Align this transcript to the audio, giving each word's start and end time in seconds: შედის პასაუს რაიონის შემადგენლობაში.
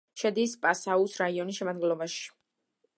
შედის 0.19 0.55
პასაუს 0.63 1.19
რაიონის 1.25 1.61
შემადგენლობაში. 1.63 2.29